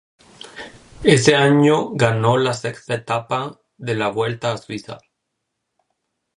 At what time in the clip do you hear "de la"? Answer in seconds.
3.77-4.09